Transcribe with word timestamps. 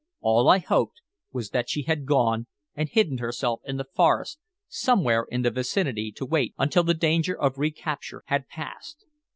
All 0.21 0.49
I 0.49 0.57
hoped 0.57 0.99
was 1.31 1.51
that 1.51 1.69
she 1.69 1.83
had 1.83 2.07
gone 2.07 2.47
and 2.73 2.89
hidden 2.89 3.19
herself 3.19 3.61
in 3.65 3.77
the 3.77 3.83
forest 3.83 4.39
somewhere 4.67 5.27
in 5.29 5.43
the 5.43 5.51
vicinity 5.51 6.11
to 6.13 6.25
wait 6.25 6.55
until 6.57 6.83
the 6.83 6.95
danger 6.95 7.39
of 7.39 7.59
recapture 7.59 8.23
had 8.25 8.47
passed. 8.47 9.05